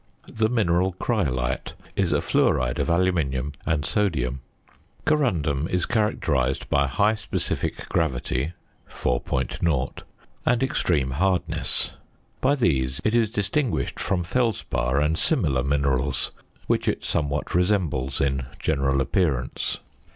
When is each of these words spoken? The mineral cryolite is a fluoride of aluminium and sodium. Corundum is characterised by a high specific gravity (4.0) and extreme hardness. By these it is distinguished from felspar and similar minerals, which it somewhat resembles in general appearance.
The 0.33 0.49
mineral 0.49 0.93
cryolite 0.93 1.75
is 1.95 2.11
a 2.11 2.21
fluoride 2.21 2.79
of 2.79 2.89
aluminium 2.89 3.53
and 3.67 3.85
sodium. 3.85 4.41
Corundum 5.05 5.67
is 5.69 5.85
characterised 5.85 6.67
by 6.71 6.85
a 6.85 6.87
high 6.87 7.13
specific 7.13 7.87
gravity 7.87 8.53
(4.0) 8.91 10.01
and 10.43 10.63
extreme 10.63 11.11
hardness. 11.11 11.91
By 12.41 12.55
these 12.55 12.99
it 13.03 13.13
is 13.13 13.29
distinguished 13.29 13.99
from 13.99 14.23
felspar 14.23 14.99
and 14.99 15.19
similar 15.19 15.61
minerals, 15.63 16.31
which 16.65 16.87
it 16.87 17.03
somewhat 17.03 17.53
resembles 17.53 18.19
in 18.19 18.47
general 18.57 19.01
appearance. 19.01 19.81